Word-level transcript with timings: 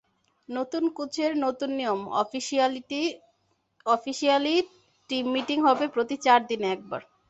নতুন 0.49 0.83
কোচের 0.97 1.31
নতুন 1.45 1.69
নিয়ম—অফিশিয়ালি 1.79 2.81
টিম 5.09 5.25
মিটিং 5.33 5.57
হবে 5.67 5.85
প্রতি 5.95 6.15
চার 6.25 6.39
দিনে 6.49 6.67
একবার। 6.75 7.01